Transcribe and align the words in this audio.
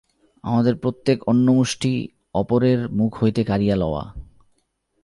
আমাদের 0.43 0.75
প্রত্যেক 0.75 1.23
অন্নমুষ্টি 1.23 2.07
অপরের 2.33 2.89
মুখ 2.89 3.23
হইতে 3.23 3.43
কাড়িয়া 3.43 3.75
লওয়া। 3.75 4.03